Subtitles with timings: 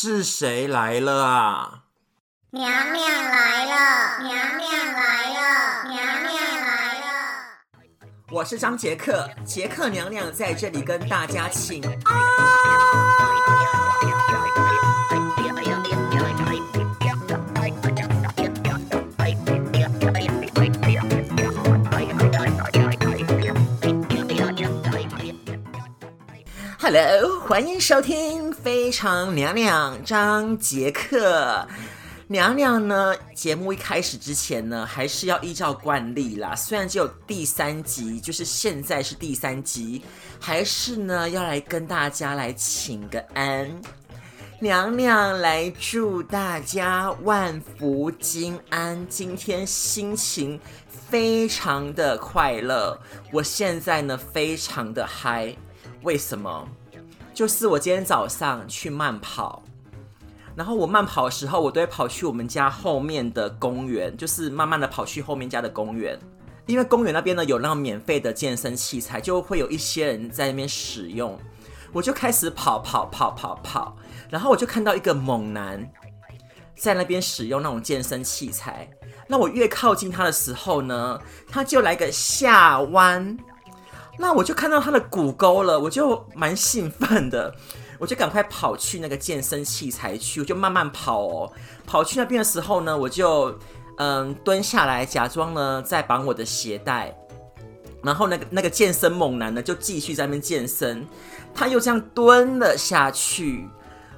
[0.00, 1.80] 是谁来了啊？
[2.50, 6.34] 娘娘来了，娘娘来了，娘娘
[6.64, 7.06] 来了。
[8.30, 12.16] 我是张杰克，杰克娘娘在这里跟大家请安。
[26.80, 31.66] Hello，欢迎收听《非常娘娘》张杰克
[32.26, 33.14] 娘娘呢。
[33.34, 36.54] 节目一开始之前呢，还是要依照惯例啦。
[36.56, 40.02] 虽然只有第三集，就是现在是第三集，
[40.40, 43.70] 还是呢要来跟大家来请个安。
[44.60, 52.98] 娘娘来祝大家万福金安，今天心情非常的快乐。
[53.32, 55.54] 我现在呢非常的嗨。
[56.02, 56.68] 为什么？
[57.38, 59.62] 就是我今天早上去慢跑，
[60.56, 66.18] 然后我慢跑的时候，我都会跑去我们家后面的公园，就是慢慢的跑去后面家的公园，
[66.66, 71.38] 因为公园那边呢有那种免费的健身器材，就会有一些人在那边使用，
[71.92, 73.96] 我就开始跑跑跑跑跑，
[74.28, 75.88] 然后我就看到一个猛男
[76.74, 78.90] 在那边使用那种健身器材，
[79.28, 83.38] 那我越靠近他的时候呢，他就来个下弯。
[84.20, 87.54] 那我就看到他的骨沟了，我就蛮兴奋的，
[87.98, 91.52] 我就赶快跑去那个健身器材去，我就慢慢跑哦。
[91.86, 93.56] 跑去那边的时候呢，我就
[93.96, 97.16] 嗯蹲下来，假装呢在绑我的鞋带，
[98.02, 101.06] 然后那个那个健身猛男呢就继续在那边健身，
[101.54, 103.68] 他又这样蹲了下去，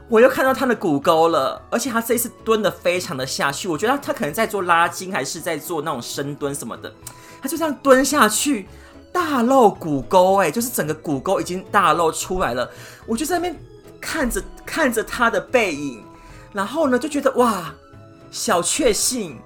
[0.09, 6.91] 我又看到他的骨沟了，而且他这一次蹲得非常的下去，我觉得他，他可能在做拉筋还是在做那种深蹲什么的，
[7.43, 8.67] 他就这样蹲下去。
[9.13, 12.71] 大露骨沟哎，就是整个骨沟已经大露出来了，
[13.07, 13.57] 我就在那边
[14.01, 16.03] 看着看着他的背影，
[16.53, 17.75] 然后呢就觉得哇，
[18.31, 19.37] 小确幸，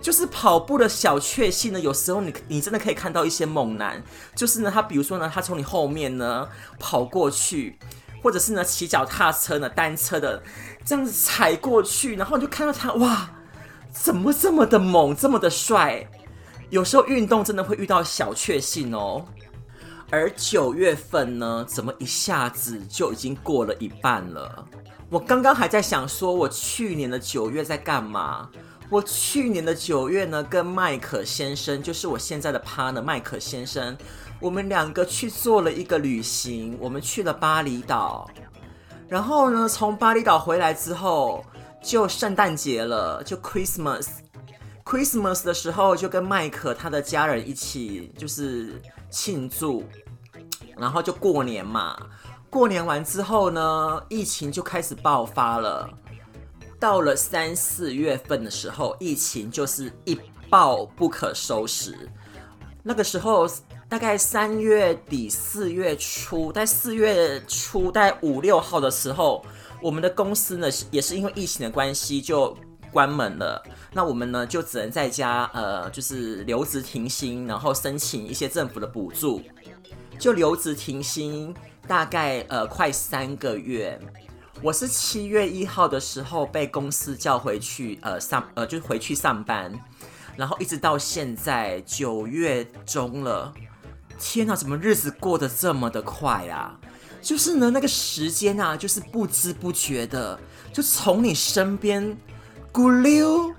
[0.00, 1.78] 就是跑步的小确幸呢。
[1.78, 4.02] 有时候你你真的可以看到一些猛男，
[4.34, 7.78] 就是呢他比如说呢他从你后面呢跑过去，
[8.22, 10.42] 或者是呢骑脚踏车呢单车的
[10.84, 13.30] 这样子踩过去，然后你就看到他哇，
[13.92, 16.06] 怎么这么的猛，这么的帅。
[16.72, 19.22] 有时候运动真的会遇到小确幸哦，
[20.08, 24.64] 而九月份呢，怎么一下子就已经过了一半了？
[25.10, 28.48] 我刚刚还在想说，我去年的九月在干嘛？
[28.88, 33.94] 我去年的九月呢，跟麦克先生，就是我现在的 partner 麦克先生，
[34.40, 38.26] 我们两个去做了一个旅行，我们去了巴厘岛，
[39.10, 41.44] 然后呢，从巴厘岛回来之后，
[41.82, 44.06] 就圣诞节了，就 Christmas。
[44.84, 49.84] Christmas 的时候，就跟麦克他的家人一起就是庆祝，
[50.76, 51.96] 然后就过年嘛。
[52.50, 55.88] 过年完之后呢，疫情就开始爆发了。
[56.78, 60.18] 到了三四月份的时候，疫情就是一
[60.50, 61.96] 爆不可收拾。
[62.82, 63.48] 那个时候
[63.88, 69.42] 大概三月底四月初，在四月初在五六号的时候，
[69.80, 72.54] 我们的公司呢也是因为疫情的关系就。
[72.92, 73.62] 关门了，
[73.94, 79.42] 那我们呢就只能在家，呃，就是留职停薪，然后申请一些政府的补助，
[80.18, 81.54] 就留职停薪，
[81.86, 84.00] 大概呃快三个月。
[84.62, 89.70] 我是七月一号的时候被公司叫回去，呃上呃就回去上班，
[90.36, 93.52] 然后一直到现在九月中了。
[94.18, 96.78] 天哪，怎么日子过得这么的快啊？
[97.20, 100.40] 就是呢，那个时间啊，就是不知不觉的，
[100.72, 102.16] 就从你身边。
[102.72, 103.52] 咕溜，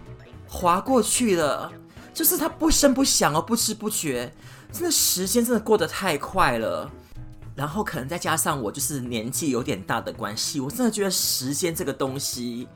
[0.53, 1.71] 划过去了，
[2.13, 4.31] 就是它不声不响哦，不知不觉，
[4.71, 6.89] 真的时间真的过得太快了。
[7.55, 12.67] 然后可能再加上我就是年纪有点大的关系，我真的觉得时间这个东西，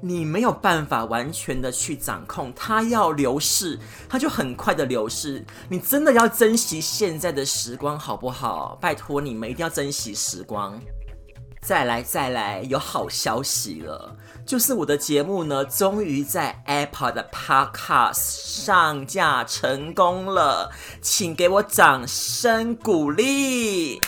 [0.00, 3.78] 你没有办法完全的去掌控，它要流逝，
[4.08, 5.44] 它就很快的流逝。
[5.68, 8.76] 你真的要珍惜现在的时光，好不好？
[8.80, 10.78] 拜托你们一定要珍惜时光。
[11.60, 14.16] 再来再来，有好消息了，
[14.46, 20.70] 就是我的节目呢，终于在 Apple 的 Podcast 上架成功了，
[21.02, 24.00] 请给我掌声鼓励。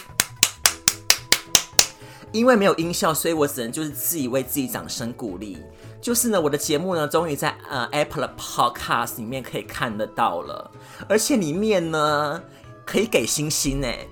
[2.33, 5.59] 因为没有音效，所以我只能就是自己为自己掌声鼓励。
[6.01, 10.71] 就是呢，我的节目呢，终于在呃 Apple 的 Podcast 里面可以看得到了，
[11.09, 12.41] 而且里面呢
[12.87, 14.09] 可以给星星诶，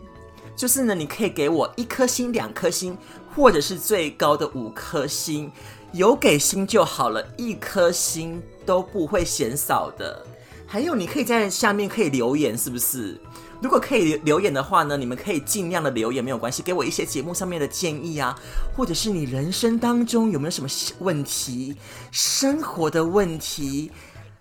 [0.54, 2.98] 就是呢，你可以给我一颗星、两颗星。
[3.38, 5.48] 或者是最高的五颗星，
[5.92, 10.26] 有给星就好了，一颗星都不会嫌少的。
[10.66, 13.16] 还有，你可以在下面可以留言，是不是？
[13.62, 18.36] 如果可以留言的话呢，你们可以尽量的留言，没有关系，给我一些节目上面的建议啊，
[18.76, 20.68] 或者是你人生当中有没有什么
[20.98, 21.76] 问题、
[22.10, 23.92] 生活的问题、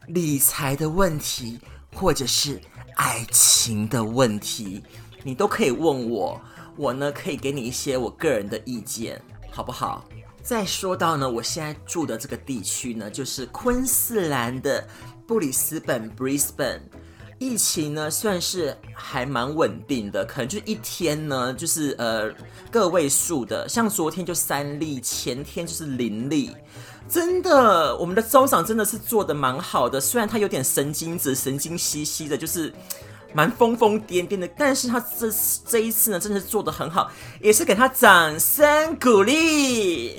[0.08, 1.60] 理财的问题，
[1.94, 2.60] 或者是
[2.96, 4.82] 爱情的问题，
[5.22, 6.42] 你都可以问我，
[6.78, 9.22] 我呢可以给你一些我个人的意见，
[9.52, 10.06] 好不好？
[10.42, 14.88] 再说到呢，我现在住的这个地区呢，就是昆士兰的
[15.28, 16.80] 布里斯本 （Brisbane）。
[17.40, 22.34] 疫情呢算是还蛮稳定的，可能就一天呢就是呃
[22.72, 26.52] 个位数的，像昨天就三例，前天就是零例。
[27.08, 32.74] 真的，我们的州长真的是做得蛮好的，虽然他有点神经质、神经兮兮的，就是
[33.34, 35.28] 蛮疯疯癫癫的，但是他这
[35.66, 40.16] 这一次呢，真的是做得很好，也是给他掌声鼓励。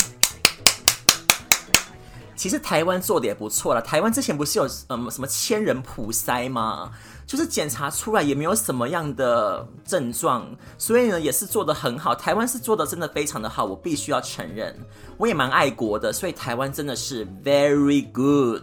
[2.36, 3.82] 其实台湾做的也不错了。
[3.82, 6.92] 台湾之前不是有嗯什么千人普筛吗？
[7.26, 12.14] 就是检查出来也没有什么样的症状，所以呢也是做的很好。
[12.14, 14.74] 台湾是做的真的非常的好，我必须要承认。
[15.16, 18.62] 我也蛮爱国的，所以台湾真的是 very good。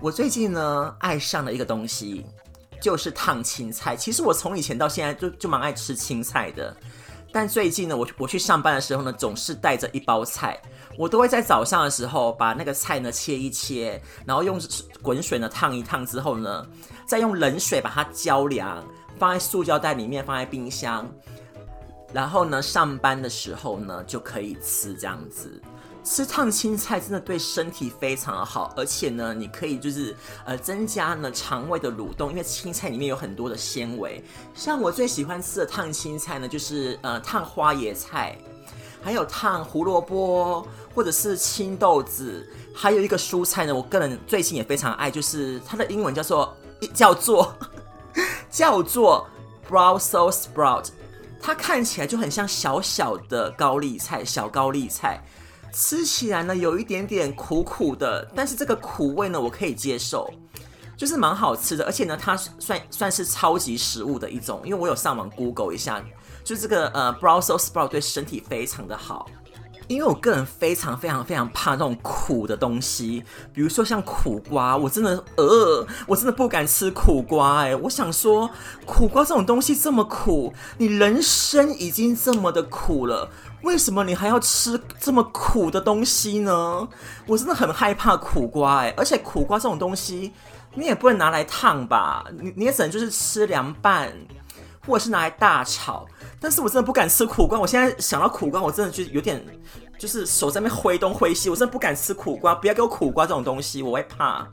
[0.00, 2.26] 我最近呢爱上了一个东西，
[2.80, 3.96] 就是烫青菜。
[3.96, 6.76] 其实我从以前到现在就就蛮爱吃青菜的，
[7.32, 10.60] 但最近呢我我去上班的时候呢，总是带着一包菜。
[10.96, 14.60] 我都会在早上的时候把那个菜呢切一切，然后用
[15.00, 16.66] 滚水呢烫一烫之后呢，
[17.06, 18.84] 再用冷水把它浇凉，
[19.16, 21.08] 放在塑胶袋里面，放在冰箱，
[22.12, 25.62] 然后呢上班的时候呢就可以吃这样子。
[26.08, 30.16] 吃烫青菜真的对身体非常好，而且呢你可以就是
[30.46, 34.24] 呃增加呢肠胃的蠕动，因为青菜里面有很多的纤维。
[34.54, 38.38] 像我最喜欢吃的烫青菜呢，就是呃烫花椰菜。
[39.00, 42.44] 还有烫胡萝卜，或者是青豆子，
[42.74, 46.56] 还有一个蔬菜呢，我个人最近也非常爱，就是它的英文叫做
[46.92, 47.54] 叫 做
[48.50, 49.28] 叫做
[49.70, 50.86] Brussels sprout，
[51.40, 55.22] 它看起来就很像小小的高丽菜，小高丽菜，
[55.78, 60.28] 吃起来呢有一点点苦苦的，但是这个苦味呢我可以接受，
[60.96, 66.02] 就是蛮好吃的，而且呢它算算是超级食物的一种，因为我有上网 Google 一下。
[66.42, 69.30] 就这个呃，Brussels sprout 对身体非常的好，
[69.86, 73.22] 因为我个人非常非常非常怕那种苦的东西，
[73.52, 77.76] 比如说像苦瓜，我真的呃，我真的不敢吃苦瓜哎。
[77.76, 78.50] 我想说，
[78.86, 83.30] 苦瓜这种东西这么苦，你人生已经这么的苦了，
[83.62, 86.88] 为什么你还要吃这么苦的东西呢？
[87.26, 90.32] 我真的很害怕苦瓜哎，而且苦瓜这种东西，
[90.74, 94.12] 你也不能拿来烫吧，你你也只能就是吃凉拌，
[94.86, 96.06] 或者是拿来大炒。
[96.40, 99.44] 但是我真的不敢吃苦瓜，我现在想到苦瓜，我真的就有点，
[99.98, 104.46] 就是手在那边挥东挥西，我真的不敢吃苦瓜，不要给我苦瓜这种东西，我会怕。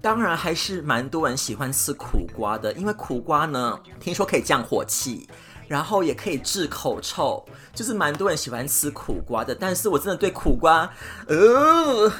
[0.00, 5.28] 当然还是蛮多人喜欢吃苦瓜的，因为苦瓜呢，听说可以降火气，
[5.68, 7.44] 然后也可以治口臭，
[7.74, 9.54] 就是蛮多人喜欢吃苦瓜的。
[9.54, 10.90] 但是我真的对苦瓜，
[11.28, 12.10] 呃，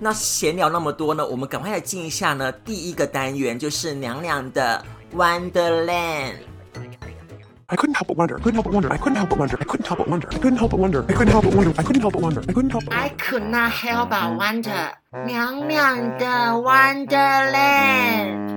[0.00, 4.84] 那闲聊那么多呢，我们赶快来进一下呢，第一个单元就是娘娘的
[5.14, 6.36] Wonderland。
[7.68, 8.36] I couldn't help but wonder.
[8.36, 8.88] I couldn't help but wonder.
[8.88, 9.56] I couldn't help but wonder.
[9.58, 10.28] I couldn't help but wonder.
[10.30, 11.02] I couldn't help but wonder.
[11.02, 11.74] I couldn't help but wonder.
[11.76, 12.40] I couldn't help but wonder.
[12.46, 12.84] I couldn't help.
[12.92, 14.92] I could not help but wonder.
[15.26, 16.24] 娘娘的
[16.62, 18.55] Wonderland。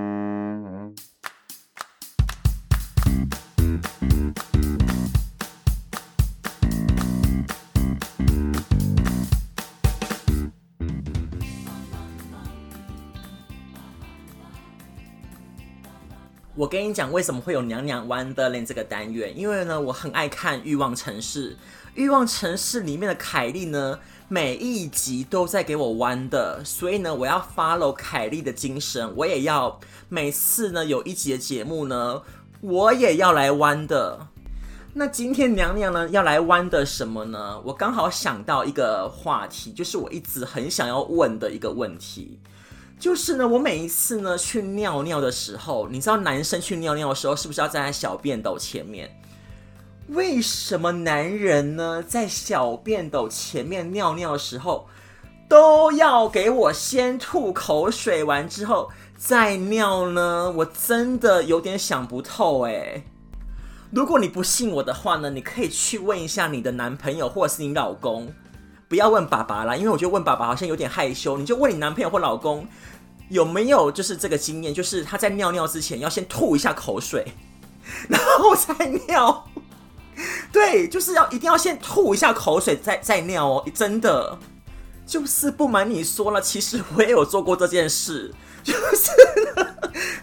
[16.60, 19.32] 我跟你讲，为什么会有娘娘 Wonderland 这个单元？
[19.34, 21.51] 因为呢，我很爱看《欲望城市》，
[21.94, 23.98] 《欲望城市》里面的凯莉呢，
[24.28, 32.22] 每一集都在给我弯的，所以呢，我要 follow 凯莉的精神，我也要每次呢有一集的节目呢，
[32.60, 34.28] 我也要来弯的。
[34.96, 37.62] 那今天娘娘呢要来弯的什么呢？
[37.63, 42.38] 我刚好想到一个话题，就是我一直很想要问的一个问题。
[43.00, 49.10] 就是呢，我每一次呢去尿尿的时候，你知道男生去尿尿的时候是不是要站在小便斗前面？
[50.10, 54.88] 为什么男人呢在小便斗前面尿尿的时候
[55.48, 60.51] 都要给我先吐口水完之后再尿呢？
[60.58, 63.03] 我真的有点想不透诶。
[63.91, 68.34] 如果你不信我的话呢，你可以去问一下你的男朋友或者是你老公。
[68.88, 71.38] 不要问爸爸啦，因为我觉得问爸爸好像有点害羞。
[71.38, 72.68] 你就问你男朋友或老公
[73.29, 77.33] 有没有就是这个经验，就是他在尿尿之前要先吐一下口水，
[78.09, 79.45] 然后再尿。
[80.51, 84.38] 对，就是要一定要先吐一下口水再再尿哦，真的。
[85.05, 88.31] 就是不瞒你说了，其实我也有做过这件事，
[88.62, 89.12] 就是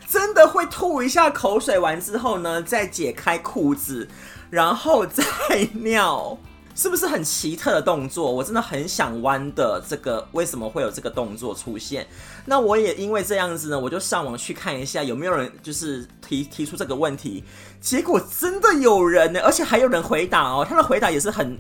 [0.08, 4.08] 真的会吐一下口水完之后呢，再解开裤子，
[4.48, 5.24] 然后再
[5.72, 6.38] 尿。
[6.76, 8.30] 是不是很奇特的动作？
[8.30, 12.06] 我真的很想弯的这个，为什么会有这个动作出现？
[12.44, 17.42] 那我也因为这样子呢，我就上网去看一下有没有人就是提提出这个问题，
[17.80, 21.58] 结果真的有人呢，而且还有人回答哦，他的回答也是很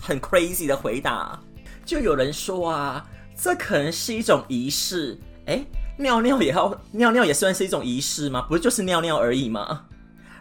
[0.00, 1.40] 很 crazy 的回答，
[1.84, 3.06] 就有人说啊，
[3.40, 5.64] 这可能是一种仪式，诶，
[5.96, 8.44] 尿尿也要尿尿也算是一种仪式吗？
[8.48, 9.84] 不就是尿尿而已吗？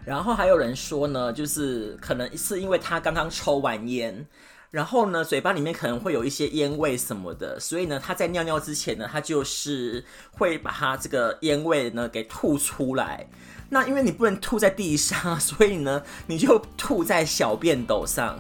[0.05, 4.25] 然后还有人说呢，就是可能是因为他刚刚抽完烟，
[4.69, 13.25] 然后呢，嘴巴里面可能会有一些烟味什么的，所以呢，他在尿尿之前呢，他就是会把他这个烟味呢给吐出来。
[13.67, 18.39] 那因为你不能吐在地上，所以呢， 你就吐在小便斗上，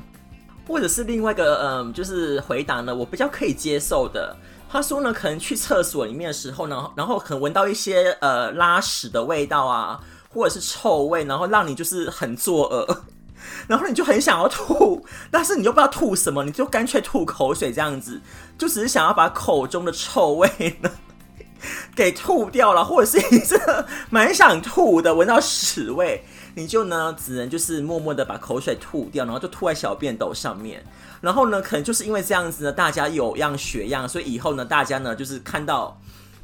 [0.67, 4.37] 或者是另外一个嗯，就是回答呢，我比较可以接受的。
[4.69, 9.99] 他说呢，可能去厕所里面的时候呢，然后可能闻到一些呃拉屎的味道啊。
[10.35, 12.97] 或者是臭味，然后让你就是很作呕，
[13.67, 18.19] 然后你就很想要吐，但是你又不知道吐什么，你就干脆吐口水这样子，
[18.57, 20.91] 就只是想要把口中的臭味呢
[21.95, 26.21] 给吐掉了，或者是你真的蛮想吐的，闻到屎味，
[26.55, 30.83] 你就呢只能就是默默的把口水吐掉，然后就吐在小便斗上面，
[31.21, 35.97] 然后呢可能就是因为这样子呢，大家有样学样，所以以后呢大家呢就是看到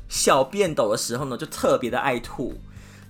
[0.08, 2.56] 小便斗的时候呢，就特别的爱吐。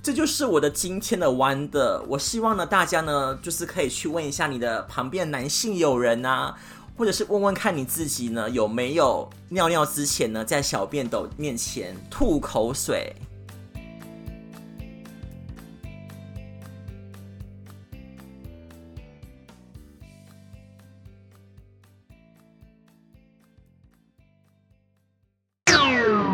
[0.03, 2.01] 这就是我的今天的 Wonder。
[2.07, 6.57] 我希望呢，大家呢，就是可以去问一下你的旁边男性友人啊，
[6.97, 13.13] 或者是问问看你自己呢，有没有尿尿之前呢，在小便斗面前吐口水。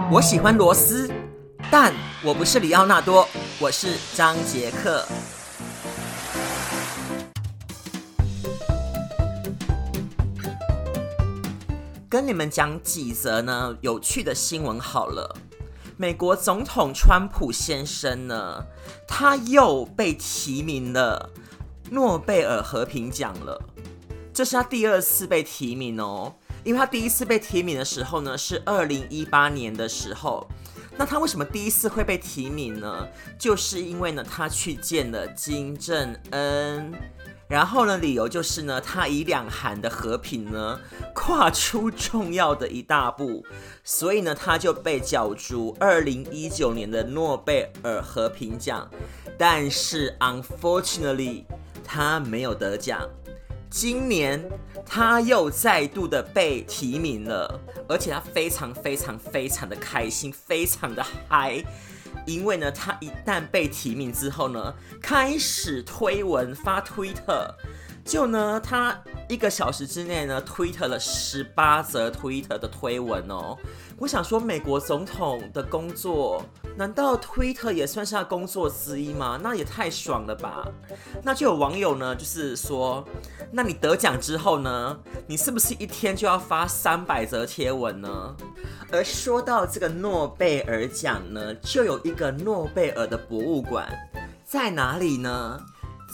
[0.10, 1.12] 我喜欢螺丝。
[1.70, 1.94] 但
[2.24, 3.28] 我不是李奥纳多，
[3.60, 5.06] 我是张杰克。
[12.08, 15.36] 跟你们讲几则呢有趣的新闻好了。
[15.98, 18.64] 美国总统川普先生呢，
[19.06, 21.30] 他又被提名了
[21.92, 23.62] 诺贝尔和平奖了。
[24.34, 26.34] 这是他第二次被提名哦，
[26.64, 30.48] 因为他第一次被提名的时候呢，是二零一八年的时候。
[30.98, 33.08] 那他为什么第一次会被提名呢？
[33.38, 36.92] 就是因为呢，他去见了金正恩，
[37.48, 40.80] 然后呢，理由就是呢，他以两韩的和平呢
[41.14, 43.46] 跨出重要的一大步，
[43.84, 48.90] 所以呢，他就被角逐二零一九年的诺贝尔和平奖，
[49.38, 51.44] 但是 unfortunately
[51.86, 53.08] 他没有得奖。
[53.70, 54.44] 今年
[54.86, 61.64] 他又再度的被提名了，而且他非常非常非常的开心，非常的嗨，
[62.26, 67.54] 因为呢，他一旦被提名之后呢，开始推文发推特，
[68.06, 68.98] 就呢，他
[69.28, 73.58] 一个小时之内呢，推特了十八则推特的推文哦。
[73.98, 76.44] 我想说，美国总统的工作，
[76.78, 79.40] 难道推特也算是他工作之一吗？
[79.42, 80.68] 那也太爽了吧！
[81.24, 83.04] 那就有网友呢，就是说，
[83.52, 88.36] 那你得奖之后呢，你是不是一天就要发三百则贴文呢？
[88.92, 93.92] 而说到这个诺贝尔奖呢，就有一个诺贝尔的博物馆，
[94.46, 95.60] 在哪里呢？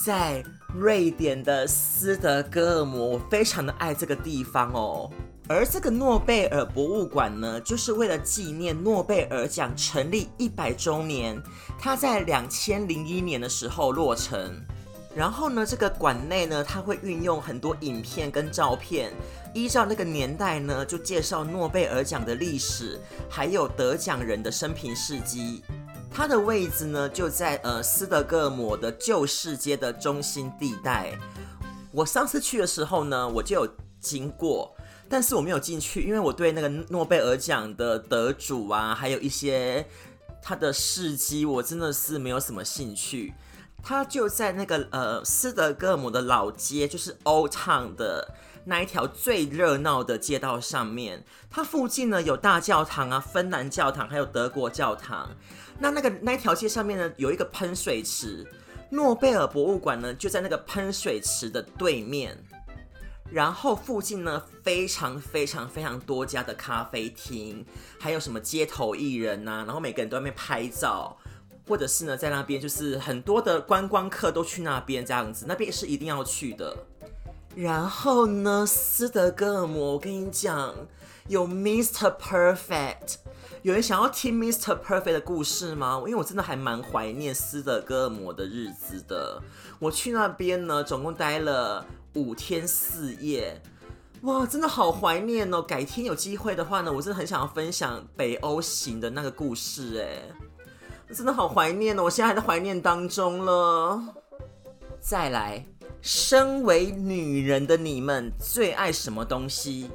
[0.06, 0.44] 在
[0.74, 5.12] 瑞典的斯德哥尔摩，我非常的爱这个地方哦。
[5.50, 11.42] 而这个诺贝尔博物馆呢，就是为了纪念诺贝尔奖成立一百周年，
[11.78, 14.64] 它在两千零一年的时候落成。
[15.14, 19.12] 然后呢，这个馆内呢，它会运用很多影片跟照片，
[19.54, 22.98] 依照那个年代呢，就介绍诺贝尔奖的历史，
[23.30, 25.62] 还有得奖人的生平事迹。
[26.10, 31.12] 它的位置呢，就在呃斯德哥尔摩的旧市街的中心地带。
[31.92, 34.74] 我上次去的时候呢，我就有经过。
[35.14, 39.86] 但是我没有进去，因为我对那个诺贝尔奖的得主啊，还有一些
[40.42, 43.32] 他的事迹，我真的是没有什么兴趣。
[43.84, 48.34] 他就在那个呃斯德哥尔摩的老街，就是 Old Town 的
[48.66, 51.24] 那一条最热闹的街道上面。
[51.52, 55.30] 它附近呢有大教堂啊，芬兰教堂，还有德国教堂。
[55.78, 58.44] 那那个那一条街上面呢有一个喷水池，
[58.90, 62.36] 诺贝尔博物馆呢就在那个喷水池的对面。
[63.34, 67.66] 然后附近呢，非常非常非常多家的咖啡厅，
[68.00, 71.18] 还有什么街头艺人呐、然后每个人都在那边拍照，
[71.68, 76.78] 或者是呢，在那边就是很多的观光客都去那边这样子，那边是一定要去的。
[77.56, 80.72] 然后呢，斯德哥尔摩，我跟你讲，
[81.28, 82.16] 有 Mr.
[82.16, 83.16] Perfect，
[83.64, 84.80] 有人想要听 Mr.
[84.80, 85.98] Perfect 的故事吗？
[86.06, 89.42] 因为我真的还蛮怀念斯德哥尔摩的日子的。
[89.80, 93.62] 我去那边呢，总共待了五天四夜。
[94.22, 95.62] 哇，真的好怀念哦！
[95.62, 102.04] 改天有机会的话呢，我真的很想要分享北欧行的那个故事，哎，真的好怀念哦！
[102.04, 104.02] 我现在还在怀念当中了。
[105.02, 105.66] 再来，
[106.02, 109.92] 身为女人的你们最爱什么东西？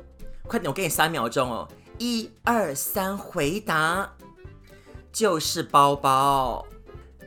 [0.46, 1.66] 快点，我给你三秒钟哦！
[1.96, 4.12] 一二三，回答，
[5.10, 6.66] 就是包包。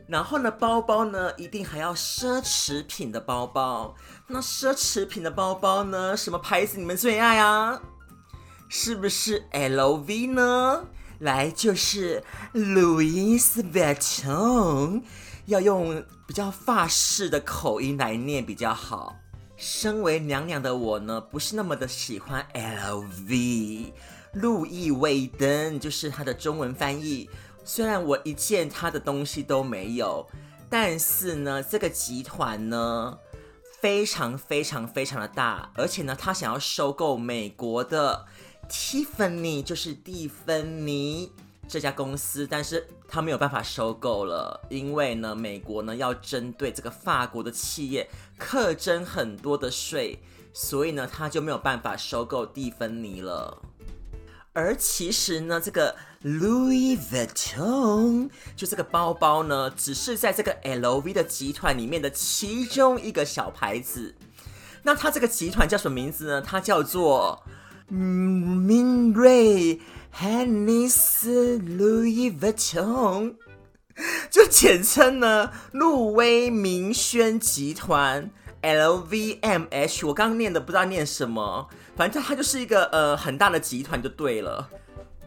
[0.07, 3.95] 然后呢，包包呢，一定还要奢侈品的包包。
[4.31, 7.81] 那奢侈品的包包呢，什么牌子你们最爱啊？
[8.69, 10.85] 是不是 LV 呢？
[11.19, 12.23] 来，就是
[12.53, 15.03] Louis Vuitton。
[15.47, 19.17] 要用比较法式的口音来念比较好。
[19.57, 23.91] 身为娘娘的我呢，不是那么的喜欢 LV，
[24.33, 27.29] 路易威登就是它的中文翻译。
[27.65, 30.25] 虽然我一件它的东西都没有，
[30.69, 33.17] 但是呢，这个集团呢
[33.81, 38.27] 非常非常非常的大，而且呢，他想要收购美国的
[38.69, 41.31] Tiffany，就是蒂芬妮。
[41.67, 50.19] 这家公司，但是他没有办法收购了，因为呢，美国呢要针对这个法国的企业课征很多的税，
[50.53, 53.57] 所以呢，他就没有办法收购蒂芬妮了。
[54.53, 64.15] 而其实呢，这个 Louis Vuitton 就这个包包呢，只是在这个 LV 的集团里面的其中一个小牌子。
[64.83, 66.41] 那它这个集团叫什么名字呢？
[66.41, 67.43] 它叫做
[67.89, 69.79] 嗯明锐。
[70.13, 73.35] Hennessy Louis Vuitton，
[74.29, 78.29] 就简称呢，路威明轩集团
[78.61, 80.05] LVMH。
[80.07, 81.69] 我刚念的不知道念什么，
[82.01, 84.67] 反正它就是一个呃很大的集团就对了。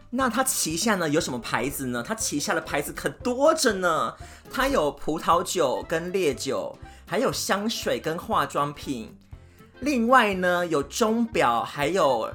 [0.09, 2.03] 那它旗下呢有什么牌子呢？
[2.05, 4.13] 它旗下的牌子可多着呢。
[4.51, 9.17] 它有葡萄酒跟烈酒，还有香水跟化妆品。
[9.79, 12.29] 另外呢有钟表，还有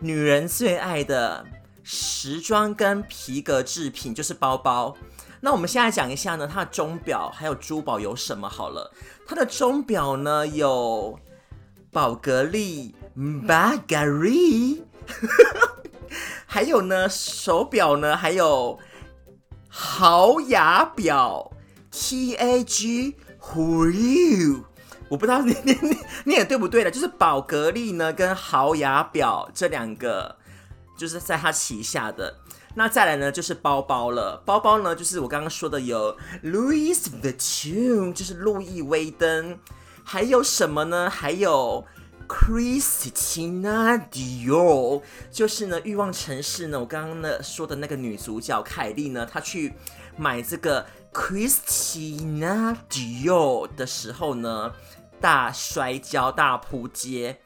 [0.00, 1.44] 女人最爱的。
[1.84, 4.96] 时装跟皮革制品就是包包。
[5.40, 8.92] 那我们现在讲一下呢，它的钟表还有珠宝有什么好了。
[9.24, 11.16] 它的钟表呢有
[11.92, 14.82] 宝格丽 （Bulgari），
[16.46, 18.78] 还有呢手表呢还有
[19.68, 21.52] 豪雅表
[21.90, 24.64] T A G Who You，
[25.08, 30.36] 我不知道你你你你也对不对了，就是宝格丽呢跟豪雅表这两个。
[30.96, 32.38] 就是在他旗下的，
[32.76, 34.40] 那再来呢，就是包包了。
[34.46, 39.58] 包包呢，就是我刚刚说的有 Louis Vuitton，就是路易威登，
[40.04, 41.10] 还有什么呢？
[41.10, 41.84] 还有
[42.28, 49.74] Christina Dior，就是呢欲望城市呢，我刚刚呢说的那个女主角凯莉呢，她去
[50.16, 54.72] 买这个 Christina Dior 的时候呢，
[55.20, 57.40] 大摔跤，大扑街。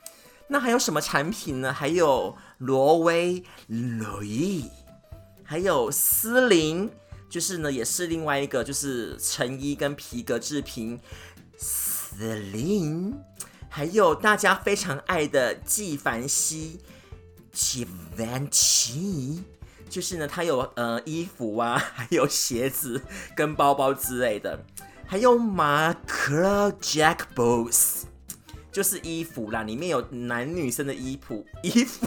[0.48, 1.72] 那还有什么产品呢？
[1.72, 2.36] 还有。
[2.60, 4.64] 挪威、罗伊，
[5.44, 6.90] 还有丝林，
[7.30, 10.98] 就是呢，也是另外一个，就是成衣跟皮革制品。
[11.56, 13.12] 丝綾，
[13.78, 16.80] 还有大家非常爱的纪梵希
[17.54, 19.38] ，Givenchy，
[19.88, 23.00] 就是呢，它有呃衣服啊，还有鞋子
[23.36, 24.64] 跟包包之类的，
[25.06, 28.02] 还有 Michael Jacobs，
[28.72, 32.04] 就是衣服啦，里面有男女生的衣服，衣服。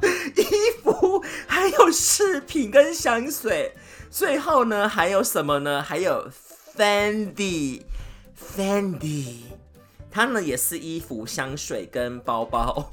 [0.36, 0.44] 衣
[0.82, 3.76] 服还有饰品跟香水，
[4.10, 5.82] 最后呢还有什么呢？
[5.82, 6.30] 还有
[6.74, 9.40] Fendi，Fendi，
[10.14, 12.92] 它呢也是衣服、香水跟包包。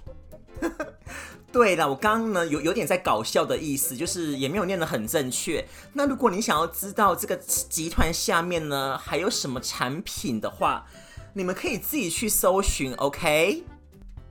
[1.54, 5.64] 对了，我刚刚呢有有点在搞笑的意思，就是也没有念得很正确。
[5.94, 10.88] 那如果你想要知道这个集团下面呢还有什么产品的话，
[11.36, 13.66] 你们可以自己去搜寻，OK？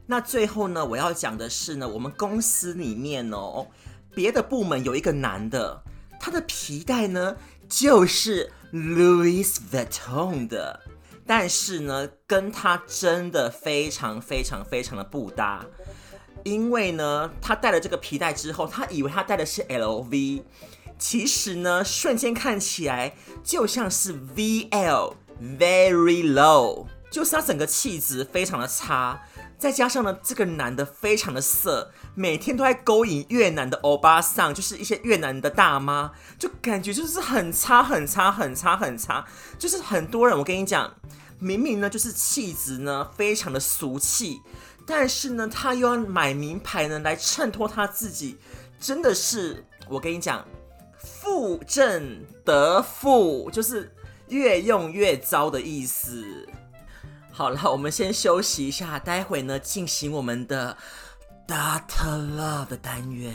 [0.07, 3.68] 那最后呢，我要讲的是呢，我们公司里面哦。
[4.12, 5.85] 别的部门有一个男的，
[6.18, 7.37] 他的皮带呢
[7.68, 10.81] 就是 Louis Vuitton 的，
[11.32, 15.64] 但是呢跟他真的非常非常非常的不搭，
[16.42, 20.42] 因为呢他戴了这个皮带之后，他以为他戴的是 LV，
[20.98, 23.14] 其实呢瞬间看起来
[23.44, 29.22] 就像是 VL，very low，就是他整个气质非常的差。
[29.56, 39.26] 再加上呢，这个男的非常的色，每天都在勾引越南的欧巴桑，就是一些越南的大妈，就感觉就是很差很差很差很差，
[39.58, 40.94] 就是很多人，我跟你讲，
[41.40, 44.40] 明明呢就是气质呢非常的俗气，
[44.87, 48.38] 但是呢他又要买名牌呢来衬托他自己，
[48.79, 50.46] 真的是我跟你讲，
[50.98, 53.90] 负正得负，就是
[54.29, 56.46] 越用越糟的意思。
[57.33, 60.76] 好了，我们先休息一下，待会呢进行我们的
[61.48, 62.37] Dr.
[62.37, 63.35] Love 的单元。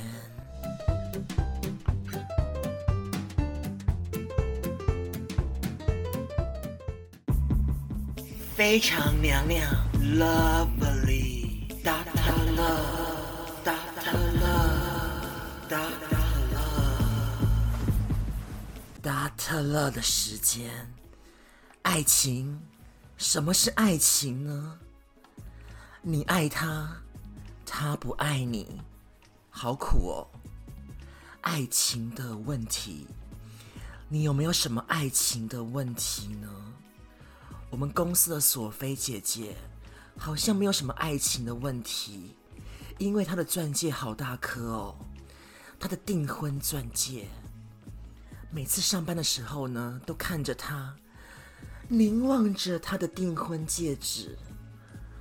[8.55, 10.95] 非常娘娘，Lovely，Dr.
[12.55, 14.15] Love，Dr.
[14.39, 15.91] Love，Dr.
[19.03, 19.61] Love，Dr.
[19.61, 20.71] Love 的时间，
[21.81, 22.57] 爱情。
[23.17, 24.79] 什么是爱情呢？
[26.01, 26.95] 你爱他，
[27.65, 28.81] 他不爱你，
[29.49, 30.25] 好苦哦。
[31.41, 33.05] 爱情的问题，
[34.07, 36.49] 你有没有什么爱情的问题呢？
[37.75, 39.53] 我们公司的索菲姐姐
[40.17, 42.33] 好像没有什么爱情的问题，
[42.97, 44.95] 因为她的钻戒好大颗哦，
[45.77, 47.27] 她的订婚钻戒。
[48.49, 50.95] 每次上班的时候呢，都看着她。
[51.89, 54.37] 凝望着她的订婚戒指，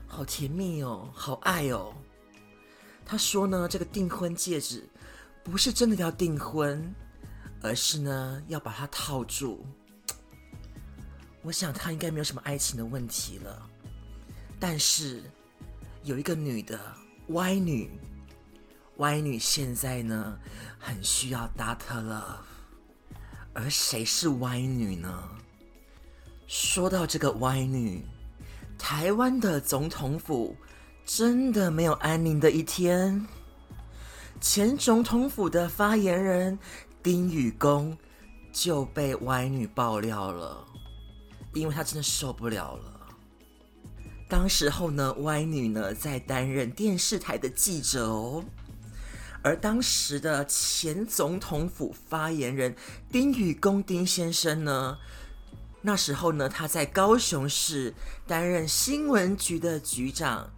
[0.07, 1.93] 好甜蜜哦，好爱哦。
[3.05, 4.89] 她说呢，这个订婚戒指
[5.43, 6.95] 不是真的要订婚，
[7.61, 9.67] 而是呢要把它套住。
[11.45, 13.71] 我想他应该没有什么爱情的问题了。
[14.59, 15.23] 但是
[16.03, 16.81] 有一个女的
[17.29, 17.91] 歪女，
[18.97, 20.39] 歪女现在呢
[20.79, 23.15] 很需要 d a t a Love，
[23.53, 25.29] 而谁是歪女呢？
[26.47, 28.03] 说到这个歪女，
[28.79, 30.57] 台湾的总统府
[31.05, 33.27] 真的没有安宁的一天。
[34.41, 36.59] 前总统府的发言人
[37.03, 37.97] 丁宇公
[38.53, 40.67] 就被歪女爆料了，
[41.61, 43.01] 因为他真的受不了了。
[44.29, 48.45] 当时候呢，歪女呢在担任电视台的记者哦，
[49.43, 52.75] 而当时的前总统府发言人
[53.13, 54.99] 丁宇公丁先生呢。
[55.83, 57.95] 那时候呢，他在高雄市
[58.27, 60.51] 担任新闻局的局长，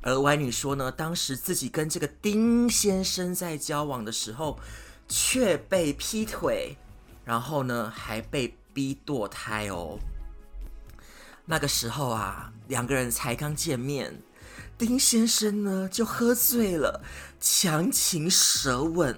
[0.00, 4.60] 而歪女说呢，当时自己跟这个丁先生在交往的时候，
[5.08, 6.76] 却被劈腿，
[7.24, 9.98] 然后呢还被逼堕胎哦。
[11.44, 14.22] 那个时候啊，两个人才刚见面，
[14.78, 17.02] 丁先生呢就喝醉了，
[17.40, 19.16] 强情舌吻。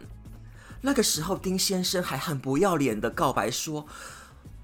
[0.80, 3.87] 那个时候，丁先生还很不要脸的告白说。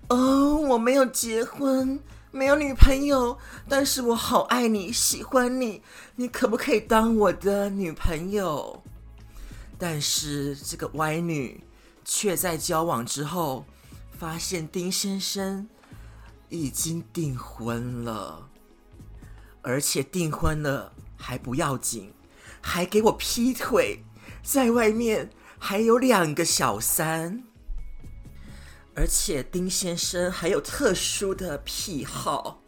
[0.08, 5.82] 哦，我没有结婚，没有女朋友，但是我好爱你，喜欢你，
[6.16, 8.82] 你可不可以当我的女朋友？
[9.78, 11.62] 但是这个歪女
[12.04, 13.64] 却在交往之后，
[14.18, 15.68] 发现丁先生
[16.50, 18.50] 已经订婚了，
[19.62, 22.12] 而且订婚了还不要紧，
[22.60, 24.04] 还给我劈腿，
[24.42, 27.44] 在外面还有两个小三。
[28.96, 32.60] 而且丁先生还有特殊的癖好，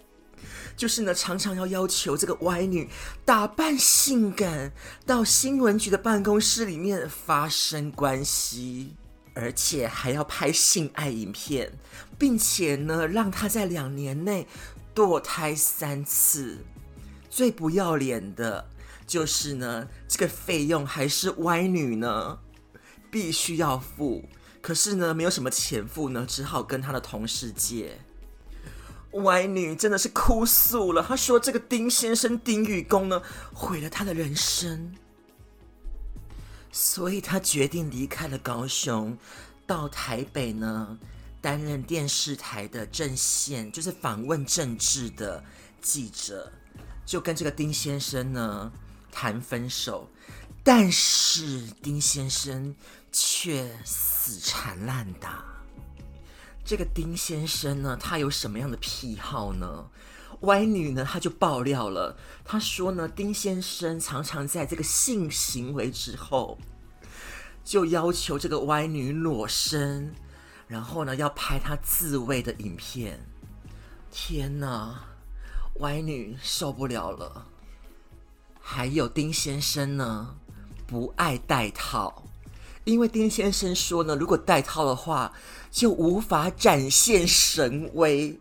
[0.76, 2.88] 就是呢，常常要要求这个歪女
[3.24, 4.72] 打扮性感
[5.04, 8.94] 到新闻局的办公室里面发生关系，
[9.34, 11.72] 而且还要拍性爱影片，
[12.18, 14.46] 并且呢，让她在两年内
[14.94, 16.58] 堕胎三次。
[17.30, 18.68] 最不要脸的
[19.06, 22.38] 就是呢，这个费用还是歪女呢
[23.10, 24.24] 必须要付。
[24.60, 27.98] 可是呢，没有什么钱付呢，只好跟他的同事借。
[29.24, 34.94] 歪女真的是哭诉了，她说：“这个丁先生丁宇公呢，毁了她的人生。”
[36.72, 39.16] 所以他决定离开了高雄，
[39.66, 40.98] 到台北呢，
[41.40, 45.44] 担任电视台的政线，就是访问政治的
[45.82, 46.50] 记者，
[47.04, 48.72] 就跟这个丁先生呢
[49.12, 50.08] 谈分手。
[50.64, 52.74] 但是丁先生
[53.10, 55.44] 却死缠烂打。
[56.64, 59.84] 这个丁先生呢，他有什么样的癖好呢？
[60.42, 62.16] 歪女呢，她就爆料了。
[62.44, 66.58] 她说呢，丁先生常常在这个性行为之后，
[67.64, 70.14] 就要求这个歪女裸身，
[70.68, 73.20] 然后呢，要拍他自慰的影片。
[74.10, 75.04] 天哪，
[75.80, 77.46] 歪女受不了了。
[78.60, 80.36] 还有丁先生呢，
[80.86, 82.24] 不爱戴套，
[82.84, 85.32] 因为丁先生说呢，如果戴套的话，
[85.70, 88.38] 就无法展现神威。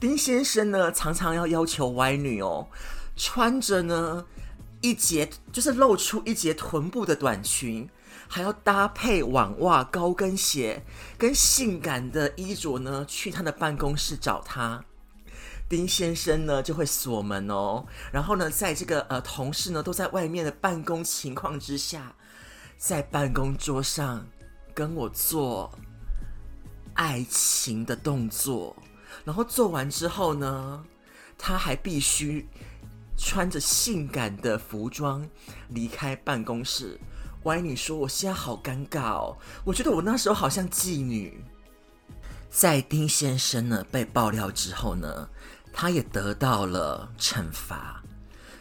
[0.00, 2.66] 丁先生呢，常常要要求歪女哦，
[3.14, 4.24] 穿着呢
[4.80, 7.86] 一截就是露出一截臀部的短裙，
[8.26, 10.82] 还要搭配网袜、高跟鞋
[11.18, 14.82] 跟性感的衣着呢，去他的办公室找他。
[15.68, 22.14] 丁先生呢就会锁门哦，然后呢，在这个呃同事呢都在外面的办公情况之下，
[22.78, 24.26] 在办公桌上
[24.72, 25.70] 跟我做
[26.94, 28.74] 爱情的动作，
[29.30, 30.84] 然后做完之后呢，
[31.38, 32.48] 他还必须
[33.16, 35.24] 穿着性感的服装
[35.68, 36.98] 离开办公室。
[37.44, 41.44] 歪女说：“我现在好尴尬哦，我觉得我那时候好像妓女。”
[42.50, 45.28] 在丁先生呢被爆料之后呢，
[45.72, 48.02] 他也得到了惩罚。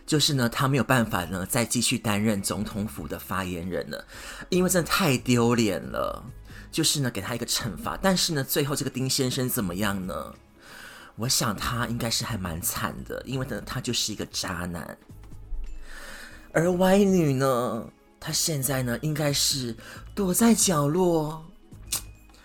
[0.06, 4.06] 就是呢，他没有办法呢，再继续担任总统府的发言人了，
[4.50, 6.24] 因为真的太丢脸了。
[6.72, 7.98] 就是呢，给他一个惩罚。
[8.00, 10.32] 但是呢，最后这个丁先生怎么样呢？
[11.20, 14.98] 我想他应该是还蛮惨的，因为呢，他就是一个渣男。
[16.54, 17.86] 而歪女呢，
[18.22, 19.76] 她现在呢，应该是
[20.16, 21.46] 躲在角落，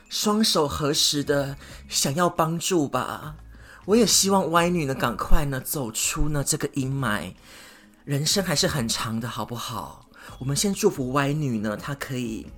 [0.09, 1.57] 双手合十的
[1.89, 3.37] 想要帮助吧。
[3.85, 7.33] 我也希望歪女呢，赶快呢走出呢这个阴霾，
[8.05, 10.11] 人生还是很长的，好不好？
[10.41, 12.51] 我们先祝福歪女呢，她可以，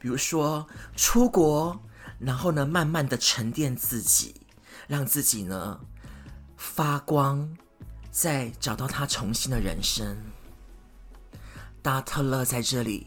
[0.00, 1.80] 比如说出国，
[2.18, 4.34] 然后呢慢慢的沉淀自己，
[4.86, 5.80] 让自己呢
[6.56, 7.48] 发光，
[8.10, 10.16] 再找到他重新的人生。
[11.82, 13.06] 达特勒在这里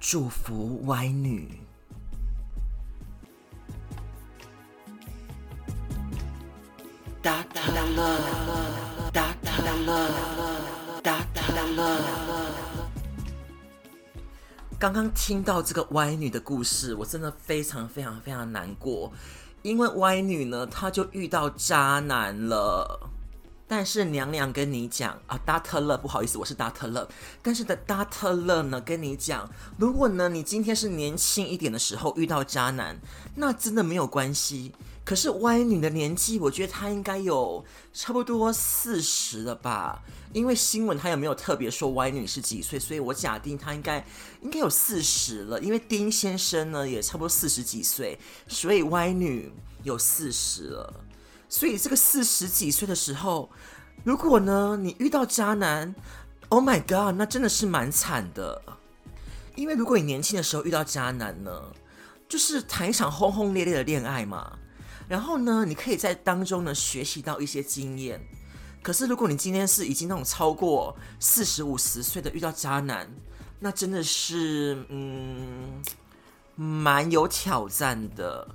[0.00, 1.60] 祝福歪女。
[7.22, 10.10] 达特勒，达特勒，
[11.02, 12.00] 达特勒。
[14.78, 19.10] 刚刚听到这个歪女的故事，我真的非常非常非常难过，
[19.64, 23.08] 因为歪女呢，她就遇到渣男了。
[23.66, 27.08] 但是娘娘跟你讲啊，达特勒，不好意思，我是达特勒。
[27.42, 29.48] 但是的达特勒呢，跟你讲，
[29.78, 33.00] 如果呢你今天是年轻一点的时候遇到渣男，
[33.36, 34.72] 那真的没有关系。
[35.04, 37.62] 可是歪女的年纪，我觉得她应该有
[37.92, 40.02] 差不多四十了吧？
[40.32, 42.78] 因为新闻她有没有特别说歪女是几岁？
[42.78, 44.02] 所以我假定她应该
[44.40, 45.60] 应该有四十了。
[45.60, 51.04] 因为丁先生呢也差不多四十几岁，所以歪女有四十了。
[51.50, 53.50] 所以这个四十几岁的时候，
[54.04, 55.94] 如果呢你遇到渣男
[56.48, 58.62] ，Oh my God，那真的是蛮惨的。
[59.54, 61.62] 因为如果你年轻的时候遇到渣男呢，
[62.26, 64.58] 就是谈一场轰轰烈烈的恋爱嘛，
[65.08, 68.20] 然后呢你可以在当中呢学习到一些经验。
[68.82, 73.08] 可是如果你今天是已经那种超过四十五十岁的遇到渣男，
[73.60, 75.82] 那真的是嗯
[76.54, 78.46] 蛮有挑战的。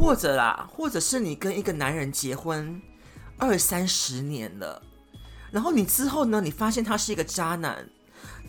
[0.00, 2.80] 或者啦，或者是你跟一个男人结婚
[3.36, 4.80] 二三十年了，
[5.50, 7.90] 然后你之后呢，你发现他是一个渣男，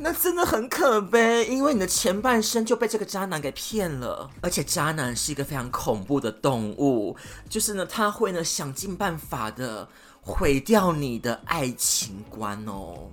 [0.01, 4.31] 那真的很可悲，因为你的前半生就被这个渣男给骗了。
[4.41, 7.17] 而且渣男是一个非常恐怖的动物，
[7.49, 9.89] 就是呢，他会呢想尽办法的
[10.21, 13.09] 毁掉你的爱情观哦。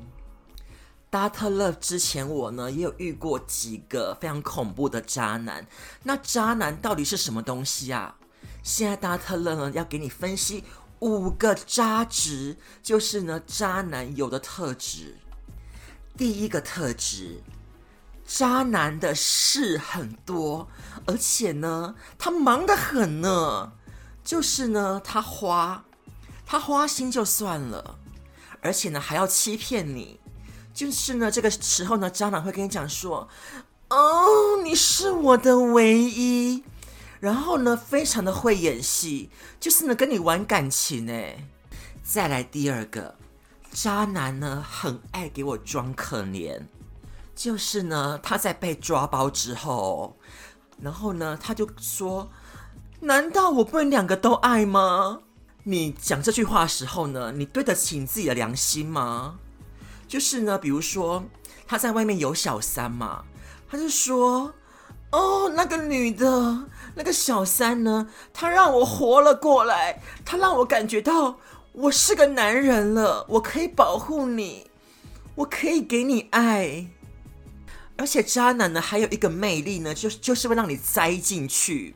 [1.11, 5.67] 达特勒之前我呢也有遇过几个非常恐怖的渣男，
[6.05, 8.15] 那渣男到底是什么东西啊？
[8.63, 10.63] 现在达特勒呢要给你分析
[11.01, 15.17] 五个渣值，就是呢渣男有的特质。
[16.17, 17.43] 第一个特质，
[18.27, 20.69] 渣男的事很多，
[21.07, 23.73] 而且呢他忙得很呢。
[24.25, 25.85] 就是呢他花，
[26.45, 27.99] 他花心就算了，
[28.61, 30.19] 而且呢还要欺骗你。
[30.75, 33.29] 就是呢这个时候呢渣男会跟你讲说
[33.89, 36.65] ：“哦，你是我的唯一。”
[37.21, 41.47] 然后呢，非常的会演戏，就是呢跟你玩感情哎。
[42.03, 43.17] 再来第二个，
[43.77, 46.63] 渣男呢很爱给我装可怜，
[47.35, 50.17] 就是呢他在被抓包之后，
[50.81, 52.31] 然后呢他就说
[53.01, 55.21] ：“难道我不能两个都爱吗？”
[55.65, 59.39] 你讲这句话的时候呢，你对得起你自己的良心吗？
[60.09, 61.25] 就是呢，比如说
[61.67, 63.27] 他在外面有小三嘛，
[63.69, 64.55] 他就说。
[65.13, 68.09] 哦，那个女的，那个小三呢？
[68.35, 71.39] 她让我活了过来，她让我感觉到
[71.79, 74.71] 我是个男人了，我可以保护你，
[75.35, 76.87] 我可以给你爱。
[77.99, 81.95] 而且渣男呢，还有一个魅力呢，就就是会让你栽进去。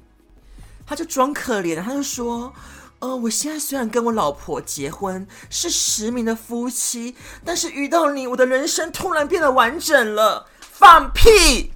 [0.85, 2.53] 他就装可怜，他就说
[3.01, 11.73] ：“呃，我现在虽然跟我老婆结婚是实名的夫妻，但是遇到你，我的人生突然变得完整了。”放屁！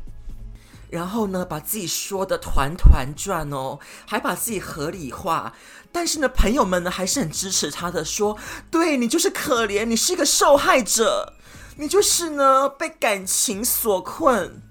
[0.95, 5.53] 然后呢，把自己说的团团转哦，还把自己合理化。
[5.91, 8.39] 但是呢，朋友们呢还是很支持他的，说
[8.71, 11.33] ：“对，你就是可怜，你是一个受害者，
[11.79, 14.63] 你就是呢被感情所困。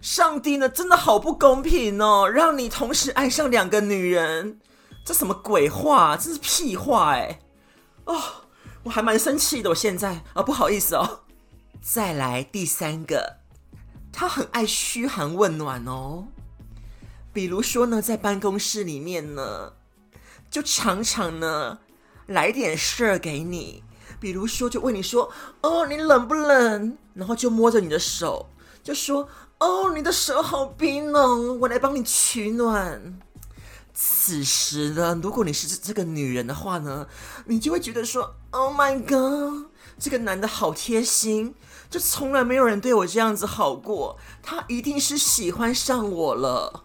[0.00, 4.58] 上帝呢真的好不公平哦，让你同时爱上两个女人，
[5.04, 6.16] 这什么鬼话？
[6.16, 7.40] 这是屁话哎！
[8.06, 8.18] 哦，
[8.84, 11.20] 我还蛮生气的，我现在啊，不好意思哦。
[11.82, 13.37] 再来第三个。
[14.12, 16.28] 他很爱嘘寒问暖哦，
[17.32, 19.72] 比如说呢，在办公室里面呢，
[20.50, 21.78] 就常常呢
[22.26, 23.84] 来点事儿给你，
[24.18, 25.30] 比如说就问你说
[25.62, 28.48] ：“哦，你冷不冷？”然后就摸着你的手，
[28.82, 29.28] 就说
[29.60, 33.18] ：“哦，你的手好冰冷，我来帮你取暖。”
[33.94, 37.06] 此时呢，如果你是这个女人的话呢，
[37.46, 41.54] 你就会觉得说：“Oh my god，这个男的好贴心，
[41.90, 46.84] 就从来没有人对我这样子好过，他一定是喜欢上我了。”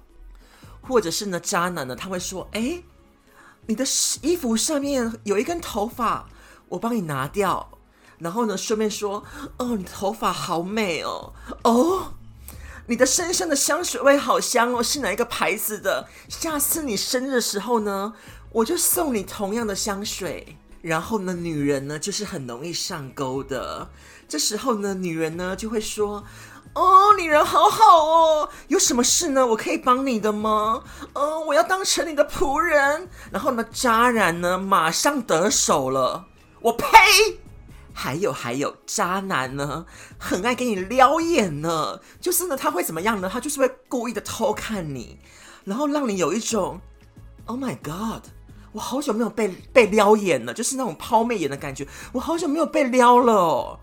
[0.82, 2.84] 或者是呢，渣男呢，他会说：“哎，
[3.68, 3.86] 你的
[4.22, 6.28] 衣服上面有一根头发，
[6.70, 7.70] 我帮你拿掉。”
[8.20, 9.24] 然后呢，顺便说
[9.58, 12.14] ：“哦，你头发好美哦，哦。”
[12.88, 16.06] 你的身上的香水味好香哦，是哪一个牌子的？
[16.28, 18.14] 下次你生日的时候呢，
[18.52, 20.58] 我就送你同样的香水。
[20.84, 23.90] 然后呢，女人呢就是很容易上钩的。
[24.28, 26.26] 这时候呢，女人呢就会说
[26.76, 29.48] ：“哦，你人好好哦，有什么事呢？
[29.48, 30.84] 我可以帮你的吗？
[31.14, 36.26] 哦，我要当成你的仆人。”然后呢，渣男呢马上得手了。
[36.60, 36.86] 我呸！
[37.94, 39.86] 还有还有，渣男呢，
[40.18, 42.02] 很爱给你撩眼呢。
[42.20, 43.30] 就是呢，他会怎么样呢？
[43.32, 45.18] 他就是会故意的偷看你，
[45.64, 46.82] 然后让你有一种
[47.46, 48.26] “Oh my God”，
[48.74, 51.88] 我好久没有被被撩眼了，就是那种抛媚眼的感觉。
[52.12, 53.80] 我好久没有被撩了。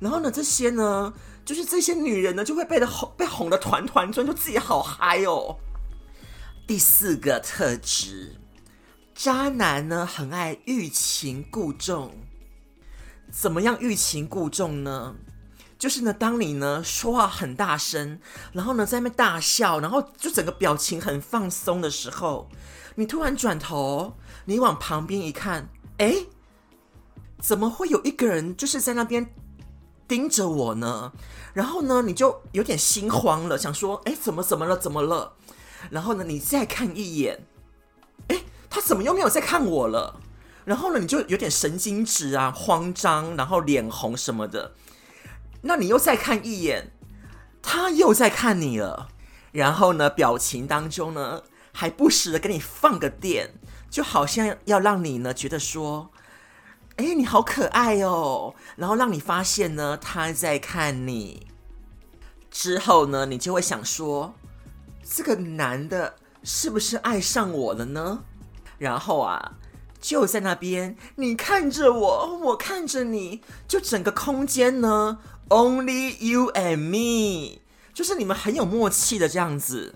[0.00, 5.56] 然后呢，这些呢，就是这些女人呢，就会被的哄，被哄得团团转，就自己好嗨哦。
[6.66, 8.36] 第四个特质，
[9.14, 12.12] 渣男呢，很爱欲擒故纵。
[13.30, 15.14] 怎么样欲擒故纵呢？
[15.78, 18.18] 就是呢，当你呢说话很大声，
[18.52, 22.48] 然后呢在那边大笑，然后就整个表情很放松的时候，
[22.94, 24.16] 你突然转头，
[24.46, 26.26] 你往旁边一看，哎，
[27.40, 29.34] 怎么会有一个人就是在那边
[30.06, 31.12] 盯着我呢？
[31.52, 34.76] 然后呢，你就有点心慌了，想说，哎，怎么怎么了？
[34.76, 35.34] 怎么了？
[35.90, 37.46] 然后呢，你再看一眼，
[38.28, 40.20] 哎，他怎么又没有再看我了？
[40.64, 44.74] 然后呢，你就有点神经质啊，慌张，然后脸红什么的。
[45.62, 46.92] 那你又再看一眼，
[47.62, 49.08] 他又在看你了。
[49.52, 53.54] 然后呢，表情当中呢，还不时的给你放个电，
[53.94, 56.10] 就好像要让你呢觉得说，
[56.96, 58.52] 哎，你好可爱哦。
[58.74, 61.46] 然后让你发现呢，他在看你。
[62.50, 64.34] 之后呢，你就会想说，
[65.08, 68.24] 这个男的是不是爱上我了呢？
[68.78, 69.58] 然后啊。
[70.00, 77.60] 就在那边，你看着我，我看着你，就整个空间呢，Only you and me，
[77.94, 79.94] 就是你们很有默契的这样子。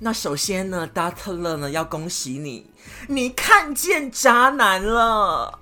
[0.00, 2.70] 那首先呢达特勒呢要恭喜你，
[3.08, 5.60] 你看见渣男了，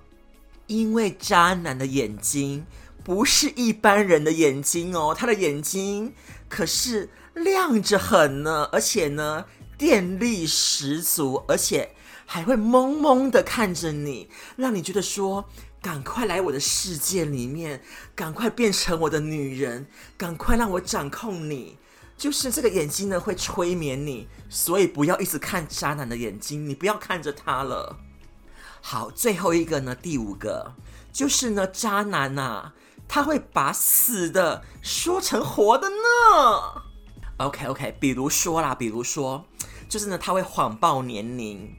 [0.66, 2.66] 因为渣男的眼睛
[3.02, 6.12] 不是一般人的眼睛哦，他的眼睛
[6.48, 9.44] 可是亮着很呢，而且呢
[9.78, 11.90] 电力十足，而且。
[12.28, 15.44] 还会懵懵的看着你，让你觉得说
[15.80, 17.80] ：“赶快来我的世界里面，
[18.16, 21.78] 赶快变成我的女人，赶快让我掌控你。”
[22.16, 27.98] 就是这个眼睛呢，会催眠你，所以不要一直看渣男的眼睛，你不要看着他了。
[28.80, 30.74] 好，最后一个呢，第五个
[31.12, 32.72] 就是呢，渣男呐、
[33.06, 36.82] 他会把死的说成活的呢。
[37.38, 39.44] OK OK，比如说啦，比如说，
[39.88, 41.74] 就是呢，他会谎报年龄。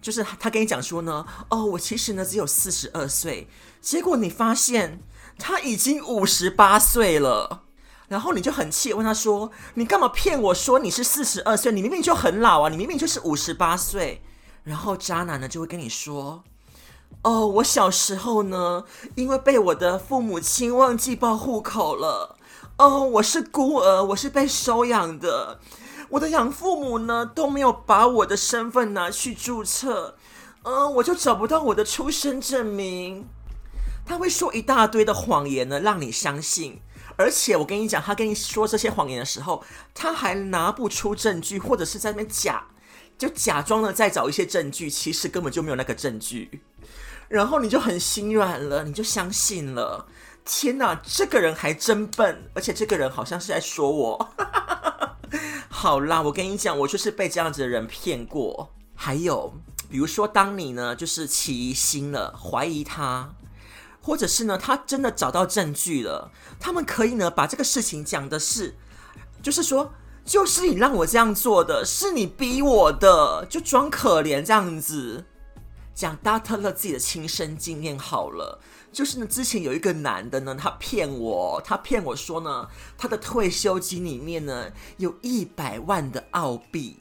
[0.00, 3.48] 就是他跟你讲说呢，哦，我其实呢只有四十二岁，
[3.80, 5.00] 结果你发现
[5.38, 7.63] 他已经五十八岁了，
[8.14, 11.72] 然后你就很气，问他说，你干嘛骗我说你是四十二岁？
[11.72, 14.22] 你明明就很老啊，你明明就是五十八岁。
[14.62, 16.44] 然后渣男呢就会跟你说，
[17.22, 18.84] 哦，我小时候呢，
[19.16, 22.36] 因为被我的父母亲忘记报户口了，
[22.76, 25.58] 哦，我是孤儿，我是被收养的。
[26.10, 30.14] 我的养父母呢都没有把我的身份拿去注册，
[30.62, 33.26] 嗯、我就找不到我的出生证明。
[34.06, 36.80] 他会说一大堆的谎言呢，让你相信。
[37.16, 42.66] 而且我跟你讲，他跟你说这些谎言的时候，他还拿不出证据，或者是在那边假，
[43.16, 46.62] 就假装的在找一些证据，其实根本就没有那个证据。
[47.28, 50.06] 然后你就很心软了，你就相信了。
[50.44, 54.34] 天哪，这个人还真笨，而且这个人好像是在说我。
[55.70, 58.74] 好啦，我跟你讲，我就是被这样子的人骗过。
[58.94, 59.54] 还有，
[59.90, 63.34] 比如说，当你呢就是起疑心了，怀疑他，
[64.04, 66.30] 或者是呢他真的找到证据了，
[66.60, 68.74] 他们可以呢把这个事情讲的是，
[69.42, 69.94] 就是说，
[70.26, 75.24] 就是你让我这样做的，是你逼我的，就装可怜这样子，
[75.94, 76.60] 讲 Dr.
[76.60, 78.60] Love 自己的亲身经验好了。
[78.92, 86.98] 就是呢，之前有一个男的呢，他骗我，他骗我说呢，他的退休金里面呢有一百万的澳币，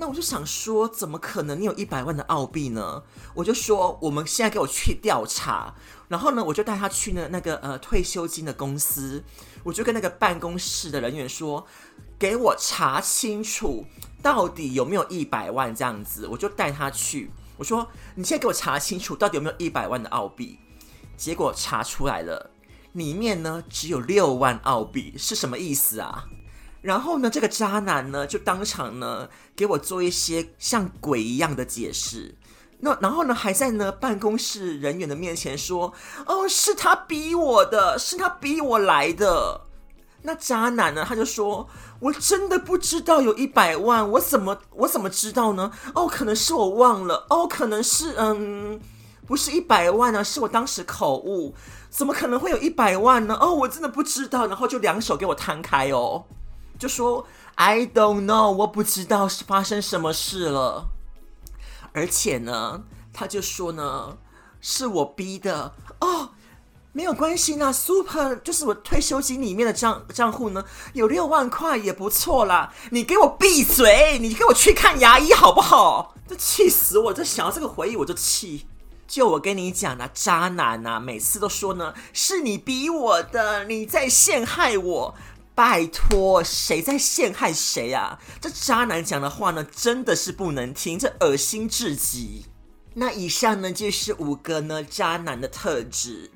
[0.00, 3.02] 那我就想说，怎么可能你有一百万的澳币呢？
[3.34, 5.74] 我就说，我们现在给我去调查。
[6.08, 9.22] 然后呢，我就带他去呢那个呃退休金的公司，
[9.62, 11.66] 我就跟那个办公室的人员说，
[12.18, 13.84] 给我查清楚
[14.22, 16.26] 到底有没有一百万这样子。
[16.28, 20.58] 我就带他去，我说，你现在给我查清楚到底有没有一百万的澳币。
[21.14, 22.50] 结果查出来了，
[22.92, 26.24] 里面呢只有六万澳币，是什么意思啊？
[26.82, 32.36] 然后呢，这个渣男呢就当场呢给我做一些像鬼一样的解释。
[32.80, 35.92] 那然后呢，还在呢办公室人员的面前说
[36.26, 39.60] ：“哦，是他逼我的，是他逼我来的。”
[40.22, 41.68] 那渣男呢，他就说
[42.00, 45.70] ：“我真的不知道有一百万，我怎么我怎么知道呢？
[45.94, 48.80] 哦，可能是我忘了，哦，可能是嗯，
[49.26, 51.54] 不是一百万啊，是我当时口误，
[51.90, 53.36] 怎么可能会有一百万呢？
[53.40, 56.24] 哦，我真的不知道。”然后就两手给我摊开哦，
[56.80, 57.26] 就说
[57.56, 60.88] ：“I don't know，我不知道是发生什么事了。”
[61.92, 64.16] 而且呢，他就说呢，
[64.60, 66.30] 是我逼的哦，
[66.92, 70.64] 没有关系啦，Super 就是我退休金里面的账账户呢，
[70.94, 72.72] 有六万块也不错啦。
[72.90, 76.14] 你给我闭嘴，你给我去看牙医好不好？
[76.26, 77.12] 这气死我！
[77.12, 78.66] 这想到这个回忆我就气。
[79.08, 85.14] 就我跟你讲的，渣男啊，每次都说呢，是你逼我的，你在陷害我。
[85.60, 88.18] 拜托，谁在陷害谁啊？
[88.40, 92.46] 这渣男讲的话呢，真的是不能听，这恶心至极。
[92.94, 96.30] 那以上呢，就是五个呢渣男的特质。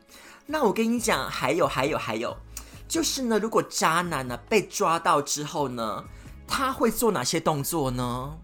[0.45, 2.37] 那我跟你讲，还有还有还有，
[2.87, 6.05] 就是呢，如果渣男呢被抓到之后呢，
[6.47, 8.37] 他会做哪些动作呢？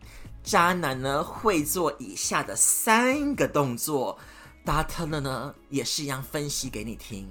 [0.43, 4.19] 渣男呢会做以下的三个动作，
[4.65, 7.29] 达特勒呢也是一样分析给你听。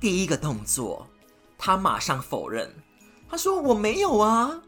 [0.00, 1.06] 第一个动作。
[1.64, 2.74] 他马上否认，
[3.30, 4.62] 他说：“我没有啊，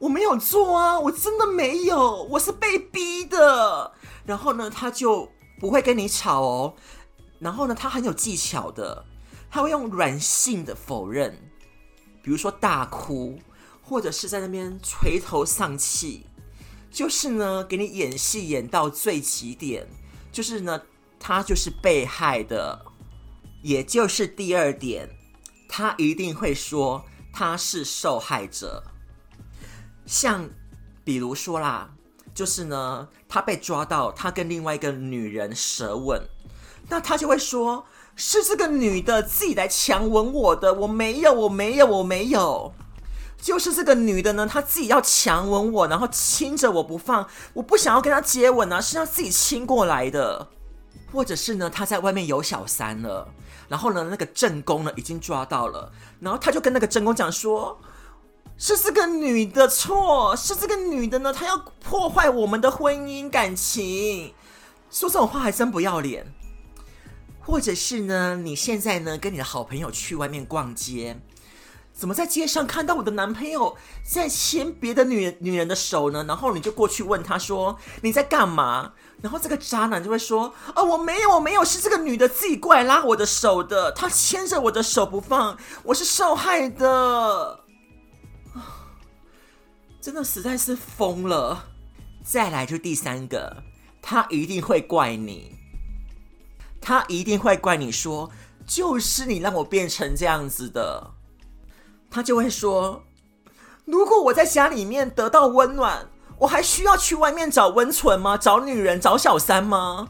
[0.00, 3.92] 我没有做啊，我真的没有，我是被逼的。”
[4.26, 5.30] 然后呢，他就
[5.60, 6.74] 不会跟你吵哦。
[7.38, 9.04] 然后呢，他很有技巧的，
[9.48, 11.38] 他会用软性的否认，
[12.20, 13.38] 比如说大哭，
[13.80, 16.26] 或者是在那边垂头丧气，
[16.90, 19.86] 就是呢，给你演戏演到最极点，
[20.32, 20.82] 就是呢，
[21.20, 22.86] 他就是被害的，
[23.62, 25.08] 也就是第二点。
[25.72, 28.82] 他一定会说他是受害者，
[30.04, 30.50] 像
[31.04, 31.90] 比如说啦，
[32.34, 36.20] 就是呢，他被抓到他跟另外一个女人舌吻，
[36.88, 42.74] 那他就会说是这个女的自己来强吻我的，我没有，我没有，我没有，
[43.40, 50.48] 就是这个女的呢，她自己要强吻我，然后亲着我不放，我不想要跟她接吻啊，是要自己亲过来的，
[51.12, 53.28] 或者是呢，他在外面有小三了。
[53.70, 57.80] 然后呢，那个正宫呢已经抓到了，然后他就跟那个正宫讲说，
[58.58, 64.34] 是这个女的错，是这个女的呢，她要破坏我们的婚姻感情，
[64.90, 66.26] 说这种话还真不要脸。
[67.42, 71.20] 或者是呢，你现在呢跟你的好朋友去外面逛街，
[71.92, 76.24] 怎么在街上看到我的男朋友在牵别的女女人的手呢？
[76.26, 78.94] 然后你就过去问他说，你在干嘛？
[79.22, 87.60] 然后这个渣男就会说：“哦，我没有，我没有，是这个女的自己过来拉我的手的，她牵着我的手不放，我是受害的。”
[90.00, 91.66] 真的实在是疯了。
[92.24, 93.62] 再来就第三个，
[94.00, 95.54] 他一定会怪你，
[96.80, 98.30] 他一定会怪你说，
[98.66, 101.10] 就是你让我变成这样子的。
[102.10, 103.02] 他就会说
[103.84, 106.08] ：“如果我在家里面得到温暖。”
[106.40, 108.36] 我还需要去外面找温存吗？
[108.36, 110.08] 找女人，找小三吗？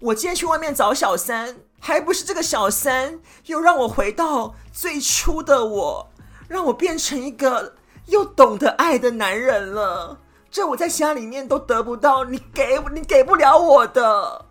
[0.00, 6.10] 我今天去外面找小三，还不是这个小三又让我回到最初的我，
[6.48, 7.74] 让我变成一个
[8.06, 10.18] 又懂得爱的男人了。
[10.50, 14.46] 这我在家里面都得不到，你给你给不了我的。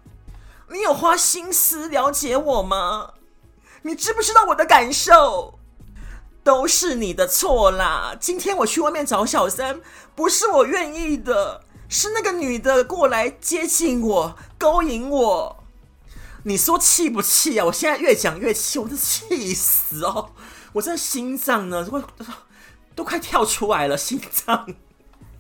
[0.70, 3.16] 你有花心思了解我吗？
[3.82, 5.59] 你知不知道我的感受？
[6.50, 8.18] 都是你的错啦！
[8.20, 9.82] 今天我去外面找小三，
[10.16, 15.64] 不是我愿意的，是那个女的过来接近我、勾引我。
[16.46, 17.66] 你说气不气啊？
[17.66, 20.32] 我现在越讲越气，我都气死哦！
[20.74, 21.88] 我这心脏呢，
[22.96, 24.74] 都快跳出来了，心脏。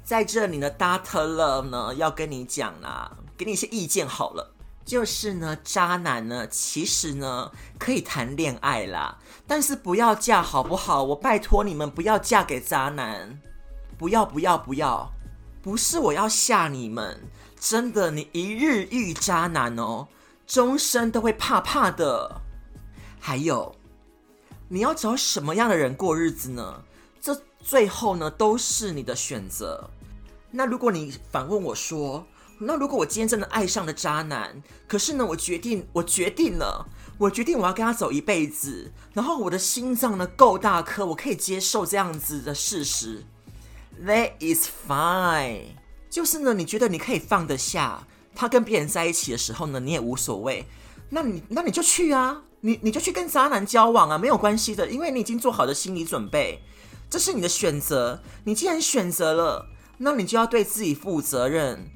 [0.03, 4.53] 在这里呢，Dater Love 呢要跟你讲啦，给你一些意见好了。
[4.85, 9.17] 就是呢，渣男呢，其实呢可以谈恋爱啦，
[9.49, 11.03] 但是不要嫁，好不好？
[11.03, 13.39] 我拜托你们不要嫁给渣男，
[13.97, 15.11] 不要不要不要，
[15.63, 17.19] 不是我要吓你们，
[17.59, 20.07] 真的，你一日遇渣男哦，
[20.45, 22.41] 终身都会怕怕的。
[23.19, 23.75] 还有，
[24.67, 26.83] 你要找什么样的人过日子呢？
[27.19, 29.89] 这最后呢都是你的选择。
[30.51, 32.23] 那如果你反问我说，
[32.59, 36.85] 那如果我今天真的爱上了渣男，可是呢，我决定，我决定了，
[37.19, 43.25] 我决定我要跟他走一辈子，然后我的心脏呢够大颗，我可以接受这样子的事实。
[44.05, 45.73] That is fine，
[46.09, 50.65] 就是呢，你觉得你可以放得下他跟别人在一起的时候呢，你也无所谓。
[51.09, 56.63] 那你那你就去啊，你你就去跟渣男交往啊，没有关系的，因为你已经做好了心理准备，
[57.09, 58.21] 这是你的选择。
[58.45, 59.67] 你既然选择了，
[59.97, 61.91] 那你就要对自己负责任，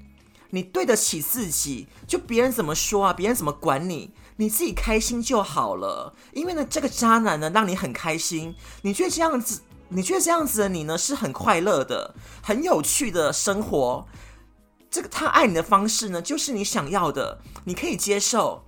[0.49, 1.87] 你对得起自己。
[2.05, 6.13] 就别人怎么说啊，别人怎么管你，你自己开心就好了。
[6.31, 9.61] 因为呢，这个渣男呢，让你很开心，你觉得这样子。
[9.89, 14.07] 你觉得这样子的你呢，是很快乐的，很有趣的生活。
[14.89, 18.63] 这个他爱你的方式呢，就是你想要的，你可以接受，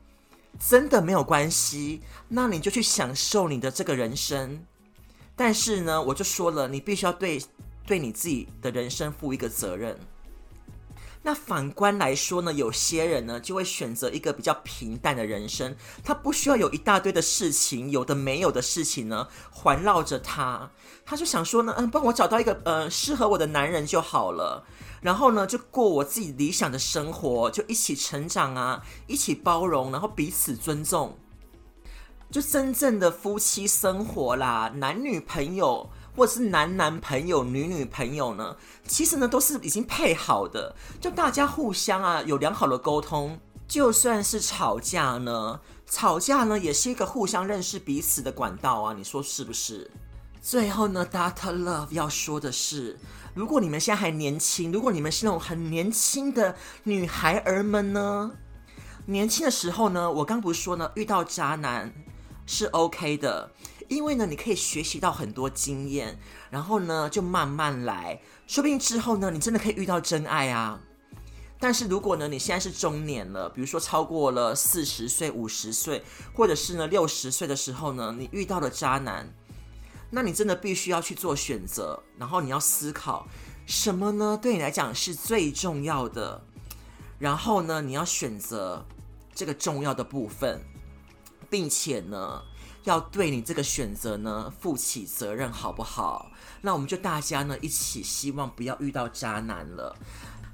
[0.59, 2.01] 真的没有关系。
[2.27, 4.63] 那你就去享受你的这个人生。
[5.35, 7.41] 但是呢，我就说了，你必须要对
[7.87, 9.97] 对你自己的人生负一个责任。
[11.27, 20.69] 那反观来说呢，有些人呢就会选择一个比较平淡的人生，他不需要有一大堆的事情，有的没有的事情呢环绕着他，
[21.03, 24.67] 他就想说呢，嗯，帮我找到一个呃适合我的男人就好了，
[25.01, 31.17] 然后呢就过我自己理想的生活，就一起成长啊，一起包容，然后彼此尊重，
[32.29, 35.89] 就真正的夫妻生活啦，男女朋友。
[36.15, 38.55] 或者是男男朋友、女女朋友呢？
[38.87, 49.91] 其实呢，都是已经配好的，就大家互相啊有良好的沟通，就算是吵架呢，吵架呢也是一个互相认识彼此的管道啊，你说是不是？
[50.41, 51.63] 最后呢，Dr.
[51.63, 52.99] Love 要说的是，
[53.33, 58.31] 如果你们现在还年轻，如果你们是那种很年轻的女孩儿们呢，
[59.07, 61.91] 年轻的时候呢，我刚不是说呢，遇到渣男
[62.45, 63.51] 是 OK 的。
[63.87, 66.17] 因为呢，你可以学习到很多经验，
[66.49, 70.79] 然后呢，就慢慢来，说不定之后呢，你真的可以遇到真爱啊。
[71.59, 79.33] 但是如果呢，你现在是中年了，比如说超过了四十岁、五十岁，或者是呢六十岁的时候呢，你遇到了渣男，
[80.09, 83.27] 那你真的必须要去做选择，然后你要思考
[83.65, 84.37] 什么呢？
[84.41, 86.43] 对你来讲是最重要的，
[87.19, 88.85] 然后呢，你要选择
[89.33, 90.61] 这个重要的部分，
[91.49, 92.41] 并且呢。
[92.85, 96.31] 要对你这个选择呢负起责任，好不好？
[96.61, 99.95] 那我们就大家呢一起希望不要遇到渣男了。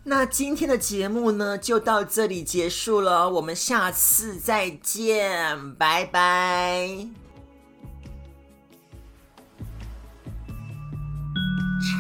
[0.04, 6.88] 那今天的节目呢就到这里结束了，我们下次再见，拜拜。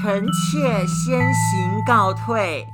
[0.03, 2.65] 臣妾先行告退。